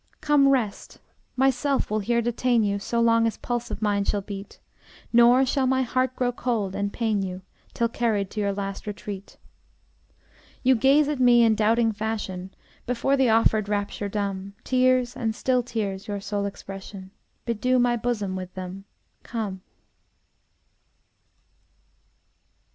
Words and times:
Come, 0.19 0.47
rest: 0.49 0.97
myself 1.35 1.91
will 1.91 1.99
here 1.99 2.23
detain 2.23 2.63
you, 2.63 2.79
So 2.79 2.99
long 2.99 3.27
as 3.27 3.37
pulse 3.37 3.69
of 3.69 3.83
mine 3.83 4.03
shall 4.03 4.21
beat; 4.23 4.59
Nor 5.13 5.45
shall 5.45 5.67
my 5.67 5.83
heart 5.83 6.15
grow 6.15 6.31
cold 6.31 6.73
and 6.73 6.91
pain 6.91 7.21
you, 7.21 7.43
Till 7.75 7.87
carried 7.87 8.31
to 8.31 8.39
your 8.39 8.51
last 8.51 8.87
retreat. 8.87 9.37
You 10.63 10.73
gaze 10.73 11.07
at 11.07 11.19
me 11.19 11.43
in 11.43 11.53
doubting 11.53 11.91
fashion, 11.91 12.51
Before 12.87 13.15
the 13.15 13.29
offered 13.29 13.69
rapture 13.69 14.09
dumb; 14.09 14.55
Tears 14.63 15.15
and 15.15 15.35
still 15.35 15.61
tears 15.61 16.07
your 16.07 16.19
sole 16.19 16.47
expression: 16.47 17.11
Bedew 17.45 17.77
my 17.77 17.95
bosom 17.95 18.35
with 18.35 18.51
them 18.55 18.85
come! 19.21 19.61